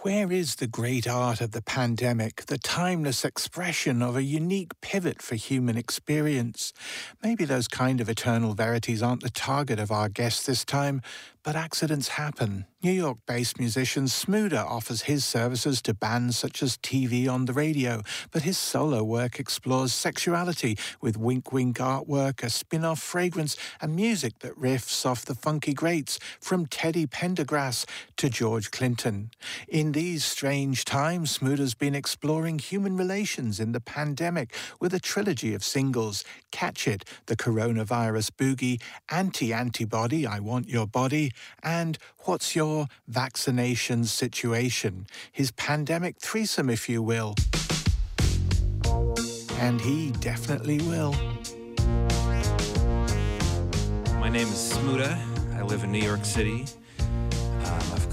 Where 0.00 0.32
is 0.32 0.56
the 0.56 0.66
great 0.66 1.06
art 1.06 1.40
of 1.40 1.52
the 1.52 1.62
pandemic, 1.62 2.46
the 2.46 2.58
timeless 2.58 3.24
expression 3.24 4.02
of 4.02 4.16
a 4.16 4.24
unique 4.24 4.72
pivot 4.80 5.22
for 5.22 5.36
human 5.36 5.76
experience? 5.76 6.72
Maybe 7.22 7.44
those 7.44 7.68
kind 7.68 8.00
of 8.00 8.08
eternal 8.08 8.54
verities 8.54 9.00
aren't 9.00 9.22
the 9.22 9.30
target 9.30 9.78
of 9.78 9.92
our 9.92 10.08
guest 10.08 10.44
this 10.44 10.64
time, 10.64 11.02
but 11.44 11.56
accidents 11.56 12.08
happen. 12.08 12.66
New 12.82 12.92
York 12.92 13.18
based 13.26 13.58
musician 13.58 14.04
Smoota 14.04 14.64
offers 14.64 15.02
his 15.02 15.24
services 15.24 15.82
to 15.82 15.94
bands 15.94 16.36
such 16.36 16.62
as 16.62 16.76
TV 16.78 17.28
on 17.28 17.44
the 17.44 17.52
radio, 17.52 18.02
but 18.30 18.42
his 18.42 18.58
solo 18.58 19.04
work 19.04 19.38
explores 19.38 19.92
sexuality 19.92 20.76
with 21.00 21.16
wink 21.16 21.52
wink 21.52 21.78
artwork, 21.78 22.42
a 22.42 22.50
spin 22.50 22.84
off 22.84 23.00
fragrance, 23.00 23.56
and 23.80 23.94
music 23.94 24.38
that 24.40 24.58
riffs 24.58 25.04
off 25.06 25.24
the 25.24 25.34
funky 25.34 25.74
greats 25.74 26.18
from 26.40 26.66
Teddy 26.66 27.06
Pendergrass 27.06 27.86
to 28.16 28.28
George 28.28 28.70
Clinton. 28.70 29.30
In 29.68 29.81
these 29.90 30.24
strange 30.24 30.84
times, 30.84 31.38
Smoota's 31.38 31.74
been 31.74 31.96
exploring 31.96 32.60
human 32.60 32.96
relations 32.96 33.58
in 33.58 33.72
the 33.72 33.80
pandemic 33.80 34.54
with 34.78 34.94
a 34.94 35.00
trilogy 35.00 35.54
of 35.54 35.64
singles 35.64 36.24
Catch 36.52 36.86
It, 36.86 37.04
The 37.26 37.34
Coronavirus 37.34 38.30
Boogie, 38.32 38.80
Anti 39.10 39.52
Antibody, 39.52 40.24
I 40.24 40.38
Want 40.38 40.68
Your 40.68 40.86
Body, 40.86 41.32
and 41.64 41.98
what's 42.20 42.54
your 42.54 42.86
vaccination 43.08 44.04
situation? 44.04 45.06
His 45.32 45.50
pandemic 45.50 46.20
threesome, 46.20 46.70
if 46.70 46.88
you 46.88 47.02
will. 47.02 47.34
And 49.58 49.80
he 49.80 50.12
definitely 50.20 50.78
will. 50.82 51.12
My 54.20 54.28
name 54.28 54.46
is 54.46 54.72
Smoota. 54.74 55.18
I 55.56 55.62
live 55.62 55.82
in 55.82 55.90
New 55.90 56.04
York 56.04 56.24
City. 56.24 56.66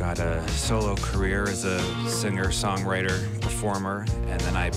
I've 0.00 0.16
got 0.16 0.20
a 0.20 0.48
solo 0.50 0.94
career 0.94 1.48
as 1.48 1.64
a 1.64 1.80
singer, 2.08 2.50
songwriter, 2.50 3.18
performer, 3.40 4.06
and 4.28 4.40
then 4.42 4.56
I 4.56 4.70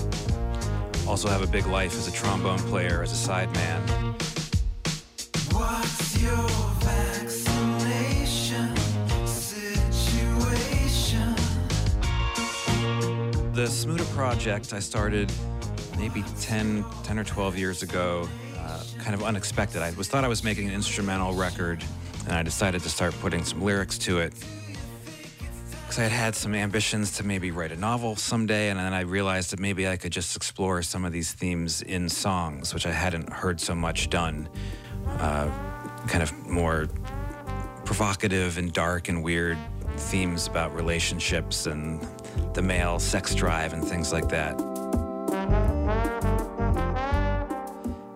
also 1.08 1.28
have 1.28 1.42
a 1.42 1.46
big 1.46 1.64
life 1.66 1.94
as 1.94 2.08
a 2.08 2.10
trombone 2.10 2.58
player, 2.58 3.04
as 3.04 3.12
a 3.12 3.30
sideman. 3.30 3.88
What's 5.52 6.20
your 6.20 6.48
the 13.54 13.68
Smoota 13.68 14.12
project 14.12 14.72
I 14.72 14.80
started 14.80 15.30
maybe 15.96 16.24
10, 16.40 16.84
10 17.04 17.18
or 17.18 17.22
12 17.22 17.56
years 17.56 17.84
ago, 17.84 18.28
uh, 18.58 18.82
kind 18.98 19.14
of 19.14 19.22
unexpected. 19.22 19.82
I 19.82 19.92
was 19.92 20.08
thought 20.08 20.24
I 20.24 20.28
was 20.28 20.42
making 20.42 20.66
an 20.66 20.74
instrumental 20.74 21.32
record, 21.32 21.84
and 22.24 22.32
I 22.32 22.42
decided 22.42 22.82
to 22.82 22.88
start 22.88 23.14
putting 23.20 23.44
some 23.44 23.62
lyrics 23.62 23.98
to 23.98 24.18
it. 24.18 24.32
Because 25.92 26.00
I 26.00 26.08
had 26.08 26.24
had 26.24 26.34
some 26.34 26.54
ambitions 26.54 27.18
to 27.18 27.22
maybe 27.22 27.50
write 27.50 27.70
a 27.70 27.76
novel 27.76 28.16
someday, 28.16 28.70
and 28.70 28.80
then 28.80 28.94
I 28.94 29.00
realized 29.00 29.50
that 29.50 29.60
maybe 29.60 29.86
I 29.86 29.98
could 29.98 30.10
just 30.10 30.34
explore 30.34 30.80
some 30.80 31.04
of 31.04 31.12
these 31.12 31.32
themes 31.32 31.82
in 31.82 32.08
songs, 32.08 32.72
which 32.72 32.86
I 32.86 32.92
hadn't 32.92 33.30
heard 33.30 33.60
so 33.60 33.74
much 33.74 34.08
done. 34.08 34.48
Uh, 35.06 35.50
kind 36.08 36.22
of 36.22 36.32
more 36.46 36.88
provocative 37.84 38.56
and 38.56 38.72
dark 38.72 39.10
and 39.10 39.22
weird 39.22 39.58
themes 39.98 40.46
about 40.46 40.74
relationships 40.74 41.66
and 41.66 42.00
the 42.54 42.62
male 42.62 42.98
sex 42.98 43.34
drive 43.34 43.74
and 43.74 43.84
things 43.84 44.14
like 44.14 44.30
that. 44.30 44.58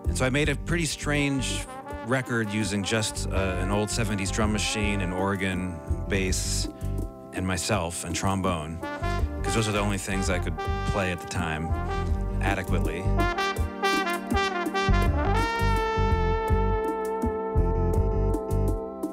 And 0.07 0.17
so 0.17 0.25
I 0.25 0.31
made 0.31 0.49
a 0.49 0.55
pretty 0.55 0.85
strange 0.85 1.67
record 2.07 2.51
using 2.51 2.81
just 2.81 3.27
uh, 3.27 3.35
an 3.59 3.69
old 3.69 3.89
70s 3.89 4.31
drum 4.31 4.51
machine, 4.51 5.01
an 5.01 5.13
organ, 5.13 5.79
bass, 6.07 6.69
and 7.37 7.45
myself, 7.45 8.03
and 8.03 8.15
trombone, 8.15 8.79
because 9.37 9.53
those 9.53 9.67
are 9.67 9.71
the 9.71 9.79
only 9.79 9.97
things 9.97 10.29
I 10.29 10.39
could 10.39 10.57
play 10.87 11.11
at 11.11 11.19
the 11.19 11.27
time 11.27 11.67
adequately. 12.41 13.01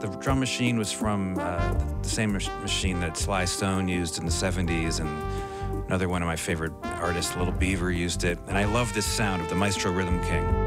The 0.01 0.17
drum 0.21 0.41
machine 0.41 0.79
was 0.79 0.91
from 0.91 1.39
uh, 1.39 1.75
the 2.03 2.09
same 2.09 2.33
machine 2.33 2.99
that 3.01 3.17
Sly 3.19 3.45
Stone 3.45 3.89
used 3.89 4.19
in 4.19 4.25
the 4.25 4.33
70s, 4.33 5.01
and 5.01 5.85
another 5.87 6.09
one 6.09 6.23
of 6.23 6.27
my 6.27 6.37
favorite 6.37 6.73
artists, 6.83 7.37
Little 7.37 7.53
Beaver, 7.53 7.91
used 7.91 8.25
it. 8.25 8.39
And 8.49 8.57
I 8.57 8.65
love 8.65 8.95
this 8.95 9.07
sound 9.07 9.43
of 9.43 9.51
the 9.51 9.55
Maestro 9.55 9.93
Rhythm 9.93 10.23
King. 10.25 10.64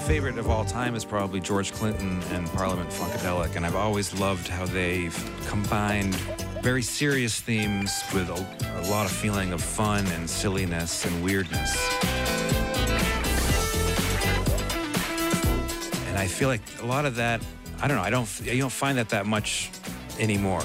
Favorite 0.00 0.38
of 0.38 0.48
all 0.48 0.64
time 0.64 0.94
is 0.94 1.04
probably 1.04 1.40
George 1.40 1.72
Clinton 1.72 2.22
and 2.30 2.46
Parliament 2.52 2.88
Funkadelic, 2.90 3.56
and 3.56 3.66
I've 3.66 3.76
always 3.76 4.18
loved 4.18 4.48
how 4.48 4.64
they've 4.66 5.14
combined 5.46 6.14
very 6.62 6.82
serious 6.82 7.40
themes 7.40 8.02
with 8.14 8.28
a, 8.30 8.80
a 8.80 8.88
lot 8.90 9.04
of 9.06 9.12
feeling 9.12 9.52
of 9.52 9.62
fun 9.62 10.06
and 10.08 10.28
silliness 10.28 11.04
and 11.04 11.22
weirdness. 11.22 11.76
And 16.08 16.18
I 16.18 16.26
feel 16.26 16.48
like 16.48 16.62
a 16.82 16.86
lot 16.86 17.04
of 17.04 17.16
that, 17.16 17.44
I 17.80 17.86
don't 17.86 17.96
know, 17.96 18.02
I 18.02 18.10
don't, 18.10 18.28
you 18.42 18.60
don't 18.60 18.70
find 18.72 18.96
that 18.98 19.10
that 19.10 19.26
much 19.26 19.70
anymore. 20.18 20.62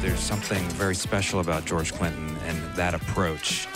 There's 0.00 0.20
something 0.20 0.62
very 0.70 0.94
special 0.94 1.40
about 1.40 1.64
George 1.64 1.92
Clinton 1.92 2.36
and 2.46 2.76
that 2.76 2.94
approach. 2.94 3.66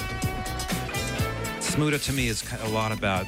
Smoota 1.72 2.04
to 2.04 2.12
me 2.12 2.28
is 2.28 2.44
a 2.64 2.68
lot 2.68 2.92
about 2.92 3.24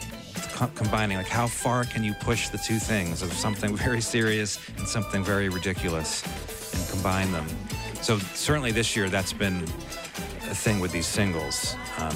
combining 0.75 1.17
like 1.17 1.27
how 1.27 1.47
far 1.47 1.83
can 1.85 2.05
you 2.05 2.13
push 2.21 2.51
the 2.51 2.59
two 2.59 2.79
things 2.79 3.23
of 3.23 3.33
something 3.33 3.75
very 3.87 4.03
serious 4.03 4.59
and 4.77 4.87
something 4.87 5.25
very 5.25 5.49
ridiculous 5.49 6.23
and 6.75 6.91
combine 6.91 7.33
them. 7.33 7.47
So 8.03 8.19
certainly 8.19 8.71
this 8.71 8.95
year 8.95 9.09
that's 9.09 9.33
been 9.33 9.63
a 9.63 10.55
thing 10.55 10.79
with 10.79 10.93
these 10.93 11.07
singles 11.07 11.75
um, 11.97 12.15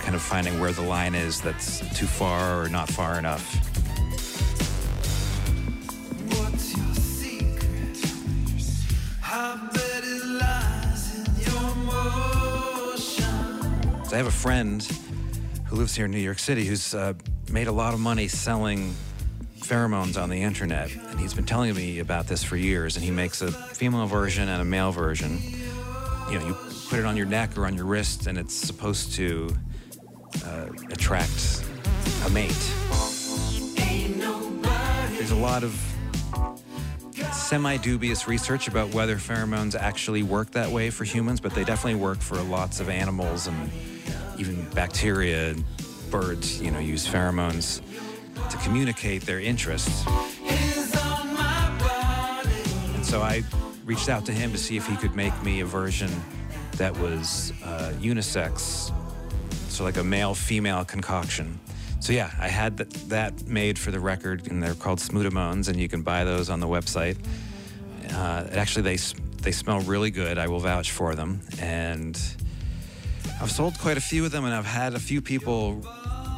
kind 0.00 0.16
of 0.16 0.20
finding 0.20 0.58
where 0.58 0.72
the 0.72 0.82
line 0.82 1.14
is 1.14 1.40
that's 1.40 1.78
too 1.96 2.06
far 2.06 2.60
or 2.60 2.68
not 2.68 2.88
far 2.88 3.16
enough. 3.16 3.54
I 14.10 14.16
have 14.16 14.26
a 14.26 14.32
friend 14.32 14.84
who 15.68 15.76
lives 15.76 15.94
here 15.94 16.06
in 16.06 16.10
New 16.10 16.18
York 16.18 16.38
City, 16.38 16.64
who's 16.64 16.94
uh, 16.94 17.12
made 17.52 17.66
a 17.66 17.72
lot 17.72 17.92
of 17.92 18.00
money 18.00 18.26
selling 18.26 18.94
pheromones 19.58 20.20
on 20.20 20.30
the 20.30 20.42
internet. 20.42 20.90
And 20.94 21.20
he's 21.20 21.34
been 21.34 21.44
telling 21.44 21.74
me 21.74 21.98
about 21.98 22.26
this 22.26 22.42
for 22.42 22.56
years. 22.56 22.96
And 22.96 23.04
he 23.04 23.10
makes 23.10 23.42
a 23.42 23.52
female 23.52 24.06
version 24.06 24.48
and 24.48 24.62
a 24.62 24.64
male 24.64 24.92
version. 24.92 25.38
You 26.30 26.38
know, 26.38 26.46
you 26.46 26.56
put 26.88 26.98
it 26.98 27.04
on 27.04 27.16
your 27.16 27.26
neck 27.26 27.56
or 27.58 27.66
on 27.66 27.74
your 27.74 27.84
wrist, 27.84 28.26
and 28.26 28.38
it's 28.38 28.54
supposed 28.54 29.12
to 29.14 29.54
uh, 30.46 30.66
attract 30.90 31.64
a 32.24 32.30
mate. 32.30 32.72
There's 35.16 35.32
a 35.32 35.36
lot 35.36 35.64
of 35.64 35.78
semi 37.32 37.76
dubious 37.76 38.26
research 38.26 38.68
about 38.68 38.94
whether 38.94 39.16
pheromones 39.16 39.74
actually 39.74 40.22
work 40.22 40.50
that 40.52 40.70
way 40.70 40.88
for 40.88 41.04
humans, 41.04 41.40
but 41.40 41.52
they 41.54 41.64
definitely 41.64 42.00
work 42.00 42.18
for 42.18 42.40
lots 42.42 42.80
of 42.80 42.88
animals 42.88 43.48
and 43.48 43.70
even 44.38 44.68
bacteria, 44.70 45.54
birds, 46.10 46.60
you 46.62 46.70
know, 46.70 46.78
use 46.78 47.06
pheromones 47.06 47.82
to 48.50 48.56
communicate 48.58 49.22
their 49.22 49.40
interests. 49.40 50.04
And 52.94 53.04
so 53.04 53.20
I 53.20 53.42
reached 53.84 54.08
out 54.08 54.24
to 54.26 54.32
him 54.32 54.52
to 54.52 54.58
see 54.58 54.76
if 54.76 54.86
he 54.86 54.96
could 54.96 55.14
make 55.14 55.42
me 55.42 55.60
a 55.60 55.66
version 55.66 56.10
that 56.72 56.96
was 56.98 57.52
uh, 57.64 57.92
unisex, 58.00 58.92
so 59.68 59.84
like 59.84 59.96
a 59.96 60.04
male 60.04 60.34
female 60.34 60.84
concoction. 60.84 61.58
So 62.00 62.12
yeah, 62.12 62.30
I 62.38 62.48
had 62.48 62.76
that, 62.76 62.90
that 63.08 63.46
made 63.48 63.78
for 63.78 63.90
the 63.90 63.98
record, 63.98 64.46
and 64.48 64.62
they're 64.62 64.74
called 64.74 65.00
Smootamones, 65.00 65.68
and 65.68 65.76
you 65.80 65.88
can 65.88 66.02
buy 66.02 66.22
those 66.24 66.48
on 66.48 66.60
the 66.60 66.68
website. 66.68 67.18
Uh, 68.12 68.46
actually, 68.52 68.82
they 68.82 68.96
they 69.42 69.52
smell 69.52 69.80
really 69.80 70.10
good. 70.10 70.38
I 70.38 70.46
will 70.46 70.60
vouch 70.60 70.92
for 70.92 71.14
them, 71.14 71.40
and 71.60 72.18
I've 73.40 73.52
sold 73.52 73.78
quite 73.78 73.96
a 73.96 74.00
few 74.00 74.24
of 74.24 74.32
them, 74.32 74.44
and 74.44 74.52
I've 74.52 74.66
had 74.66 74.94
a 74.94 74.98
few 74.98 75.22
people 75.22 75.80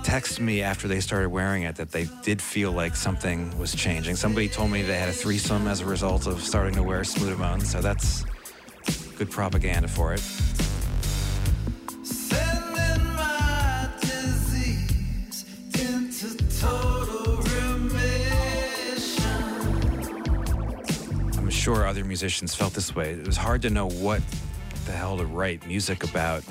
text 0.04 0.38
me 0.38 0.60
after 0.60 0.86
they 0.86 1.00
started 1.00 1.30
wearing 1.30 1.62
it 1.62 1.76
that 1.76 1.90
they 1.92 2.06
did 2.22 2.42
feel 2.42 2.72
like 2.72 2.94
something 2.94 3.58
was 3.58 3.74
changing. 3.74 4.16
Somebody 4.16 4.48
told 4.48 4.70
me 4.70 4.82
they 4.82 4.98
had 4.98 5.08
a 5.08 5.12
threesome 5.12 5.66
as 5.66 5.80
a 5.80 5.86
result 5.86 6.26
of 6.26 6.42
starting 6.42 6.74
to 6.74 6.82
wear 6.82 7.00
Smootamones, 7.00 7.62
so 7.62 7.80
that's 7.80 8.24
good 9.16 9.30
propaganda 9.30 9.88
for 9.88 10.12
it. 10.12 10.22
I'm 21.38 21.48
sure 21.48 21.86
other 21.86 22.04
musicians 22.04 22.54
felt 22.54 22.74
this 22.74 22.94
way. 22.94 23.12
It 23.12 23.26
was 23.26 23.38
hard 23.38 23.62
to 23.62 23.70
know 23.70 23.88
what 23.88 24.20
the 24.84 24.92
hell 24.92 25.16
to 25.16 25.24
write 25.24 25.66
music 25.66 26.04
about 26.04 26.42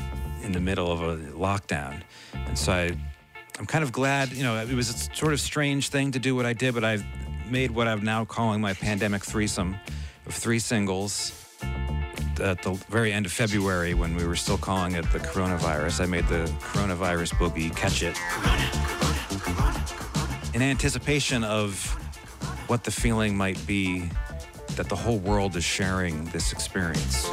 in 0.44 0.51
the 0.51 0.59
middle 0.59 0.91
of 0.91 1.01
a 1.01 1.18
lockdown. 1.33 2.01
And 2.33 2.57
so 2.57 2.71
I, 2.71 2.97
I'm 3.57 3.65
kind 3.65 3.83
of 3.83 3.91
glad, 3.91 4.31
you 4.31 4.44
know, 4.44 4.56
it 4.57 4.74
was 4.74 4.89
a 4.89 5.15
sort 5.15 5.33
of 5.33 5.39
strange 5.39 5.89
thing 5.89 6.12
to 6.12 6.19
do 6.19 6.36
what 6.36 6.45
I 6.45 6.53
did, 6.53 6.74
but 6.74 6.83
I've 6.83 7.06
made 7.50 7.71
what 7.71 7.88
I'm 7.88 8.03
now 8.03 8.25
calling 8.25 8.62
my 8.62 8.74
pandemic 8.74 9.24
threesome 9.24 9.75
of 10.25 10.33
three 10.33 10.59
singles. 10.59 11.33
At 12.41 12.62
the 12.62 12.71
very 12.89 13.12
end 13.12 13.25
of 13.25 13.33
February, 13.33 13.94
when 13.94 14.15
we 14.15 14.25
were 14.25 14.38
still 14.38 14.57
calling 14.57 14.95
it 14.95 15.01
the 15.12 15.19
coronavirus, 15.19 16.01
I 16.01 16.06
made 16.06 16.25
the 16.27 16.45
coronavirus 16.62 17.33
boogie 17.33 17.75
Catch 17.75 18.03
It. 18.03 18.15
In 20.56 20.62
anticipation 20.62 21.44
of 21.44 21.83
what 22.68 22.86
the 22.86 22.91
feeling 22.91 23.36
might 23.36 23.65
be 23.68 24.09
that 24.77 24.88
the 24.88 24.95
whole 24.95 25.18
world 25.18 25.57
is 25.57 25.65
sharing 25.65 26.24
this 26.25 26.53
experience 26.53 27.27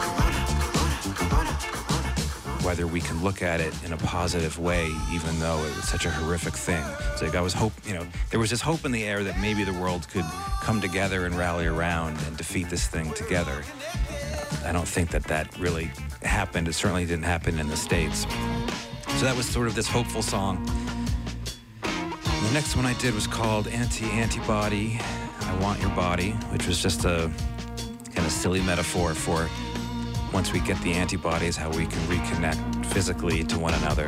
whether 2.66 2.88
we 2.88 3.00
can 3.00 3.22
look 3.22 3.42
at 3.42 3.60
it 3.60 3.72
in 3.84 3.92
a 3.92 3.96
positive 3.96 4.58
way, 4.58 4.90
even 5.12 5.38
though 5.38 5.64
it 5.64 5.76
was 5.76 5.86
such 5.86 6.04
a 6.04 6.10
horrific 6.10 6.52
thing. 6.52 6.84
It's 7.12 7.22
like 7.22 7.36
I 7.36 7.40
was 7.40 7.54
hope, 7.54 7.72
you 7.86 7.94
know, 7.94 8.04
there 8.30 8.40
was 8.40 8.50
this 8.50 8.60
hope 8.60 8.84
in 8.84 8.90
the 8.90 9.04
air 9.04 9.22
that 9.22 9.38
maybe 9.38 9.62
the 9.62 9.72
world 9.74 10.08
could 10.08 10.24
come 10.62 10.80
together 10.80 11.26
and 11.26 11.38
rally 11.38 11.66
around 11.66 12.18
and 12.26 12.36
defeat 12.36 12.68
this 12.68 12.88
thing 12.88 13.12
together. 13.12 13.62
I 14.64 14.72
don't 14.72 14.88
think 14.88 15.10
that 15.10 15.22
that 15.28 15.56
really 15.60 15.92
happened. 16.22 16.66
It 16.66 16.72
certainly 16.72 17.06
didn't 17.06 17.22
happen 17.22 17.60
in 17.60 17.68
the 17.68 17.76
States. 17.76 18.26
So 19.18 19.26
that 19.26 19.36
was 19.36 19.46
sort 19.46 19.68
of 19.68 19.76
this 19.76 19.86
hopeful 19.86 20.20
song. 20.22 20.66
the 21.82 22.50
next 22.52 22.74
one 22.74 22.84
I 22.84 22.94
did 22.94 23.14
was 23.14 23.28
called 23.28 23.68
Anti 23.68 24.06
Antibody, 24.06 24.98
I 25.42 25.56
Want 25.62 25.80
Your 25.80 25.90
Body, 25.90 26.32
which 26.50 26.66
was 26.66 26.82
just 26.82 27.04
a 27.04 27.30
kind 28.12 28.26
of 28.26 28.32
silly 28.32 28.60
metaphor 28.60 29.14
for 29.14 29.48
once 30.36 30.52
we 30.52 30.60
get 30.60 30.78
the 30.82 30.92
antibodies, 30.92 31.56
how 31.56 31.70
we 31.70 31.86
can 31.86 31.98
reconnect 32.00 32.84
physically 32.92 33.42
to 33.42 33.58
one 33.58 33.72
another. 33.72 34.06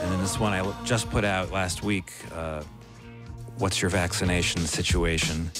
And 0.00 0.12
then 0.12 0.20
this 0.20 0.38
one 0.38 0.52
I 0.52 0.84
just 0.84 1.10
put 1.10 1.24
out 1.24 1.50
last 1.50 1.82
week. 1.82 2.12
Uh, 2.32 2.62
what's 3.56 3.82
your 3.82 3.90
vaccination 3.90 4.60
situation? 4.60 5.50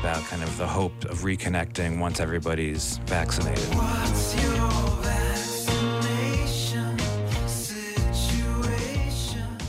About 0.00 0.22
kind 0.24 0.42
of 0.42 0.56
the 0.56 0.66
hope 0.66 1.04
of 1.04 1.20
reconnecting 1.20 1.98
once 2.00 2.20
everybody's 2.20 2.96
vaccinated. 3.06 3.62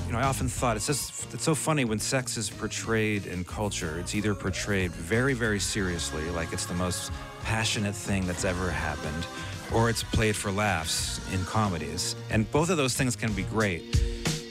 You 0.08 0.13
know, 0.13 0.19
I 0.19 0.24
often 0.24 0.48
thought 0.48 0.75
it's 0.78 0.88
just 0.88 1.34
it's 1.34 1.44
so 1.44 1.54
funny 1.54 1.86
when 1.86 2.00
sex 2.00 2.38
is 2.38 2.50
portrayed 2.50 3.25
in 3.28 3.44
culture. 3.44 4.00
It's 4.00 4.16
either 4.16 4.34
portrayed 4.34 4.92
very, 4.92 5.34
very 5.34 5.60
seriously, 5.60 6.30
like 6.31 6.52
it's 6.52 6.66
the 6.66 6.74
most 6.74 7.12
passionate 7.44 7.96
thing 7.96 8.25
that's 8.25 8.46
ever 8.46 8.72
happened, 8.72 9.25
or 9.73 9.89
it's 9.89 10.03
played 10.03 10.35
for 10.35 10.51
laughs 10.51 11.19
in 11.33 11.44
comedies. 11.45 12.15
And 12.29 12.50
both 12.51 12.69
of 12.69 12.77
those 12.77 12.95
things 12.95 13.15
can 13.15 13.33
be 13.33 13.44
great. 13.44 14.01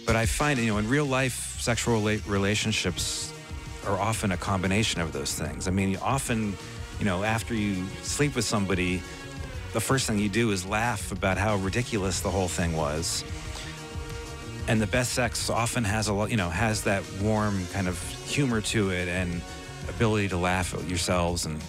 But 0.07 0.17
I 0.17 0.27
find, 0.27 0.59
you 0.59 0.67
know, 0.67 0.79
in 0.79 0.89
real 0.89 1.05
life, 1.05 1.61
sexual 1.61 2.01
relationships 2.01 3.33
are 3.87 3.99
often 3.99 4.33
a 4.33 4.37
combination 4.37 5.01
of 5.01 5.13
those 5.13 5.35
things. 5.35 5.69
I 5.69 5.71
mean, 5.71 5.97
often, 5.99 6.57
you 6.99 7.05
know, 7.05 7.23
after 7.23 7.55
you 7.55 7.87
sleep 8.03 8.35
with 8.35 8.45
somebody, 8.45 9.03
the 9.73 9.81
first 9.81 10.07
thing 10.07 10.19
you 10.19 10.29
do 10.29 10.51
is 10.51 10.67
laugh 10.67 11.13
about 11.13 11.39
how 11.39 11.57
ridiculous 11.57 12.21
the 12.21 12.31
whole 12.31 12.49
thing 12.49 12.77
was. 12.77 13.25
And 14.69 14.81
the 14.81 14.87
best 14.87 15.13
sex 15.13 15.51
often 15.51 15.85
has 15.85 16.09
a 16.09 16.13
lot, 16.13 16.31
you 16.31 16.37
know, 16.37 16.51
has 16.51 16.83
that 16.85 17.03
warm 17.23 17.67
kind 17.73 17.89
of 17.89 18.01
humor 18.27 18.61
to 18.63 18.91
it 18.91 19.09
and 19.09 19.41
ability 19.89 20.29
to 20.29 20.37
laugh 20.37 20.75
at 20.75 20.87
yourselves. 20.89 21.47
And 21.47 21.61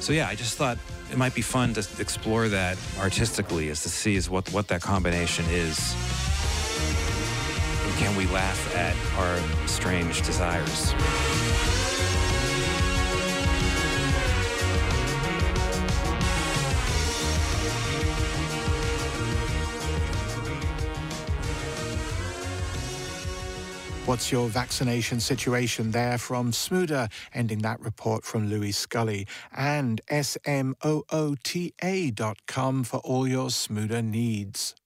so, 0.00 0.12
yeah, 0.12 0.28
I 0.28 0.34
just 0.34 0.56
thought 0.56 0.78
it 1.10 1.16
might 1.16 1.34
be 1.34 1.42
fun 1.42 1.74
to 1.74 1.86
explore 2.00 2.48
that 2.48 2.76
artistically, 2.98 3.68
is 3.68 3.82
to 3.82 3.88
see 3.88 4.16
is 4.16 4.28
what 4.28 4.50
what 4.52 4.68
that 4.68 4.82
combination 4.82 5.44
is. 5.50 5.94
And 7.84 7.94
can 7.98 8.16
we 8.16 8.26
laugh 8.26 8.76
at 8.76 8.96
our 9.18 9.66
strange 9.66 10.22
desires? 10.22 10.94
What's 24.06 24.30
your 24.30 24.48
vaccination 24.48 25.18
situation 25.18 25.90
there 25.90 26.16
from 26.16 26.52
Smoota, 26.52 27.10
ending 27.34 27.58
that 27.62 27.80
report 27.80 28.24
from 28.24 28.48
Louis 28.48 28.70
Scully, 28.70 29.26
and 29.52 30.00
SMOOTA.com 30.08 30.84
for 32.84 32.98
all 32.98 33.26
your 33.26 33.48
Smoota 33.48 34.04
needs. 34.04 34.76